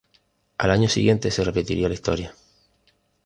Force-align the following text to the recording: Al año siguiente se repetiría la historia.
Al 0.57 0.71
año 0.71 0.89
siguiente 0.89 1.29
se 1.29 1.43
repetiría 1.43 1.87
la 1.87 1.93
historia. 1.93 2.33